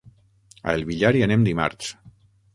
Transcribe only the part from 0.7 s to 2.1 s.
A el Villar hi anem dimarts.